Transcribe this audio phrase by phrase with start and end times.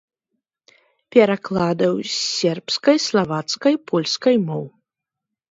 [1.15, 4.65] Перакладаў з сербскай, славацкай, польскай моў.